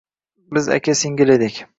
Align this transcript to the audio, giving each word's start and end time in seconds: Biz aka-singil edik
Biz 0.57 0.69
aka-singil 0.75 1.29
edik 1.35 1.65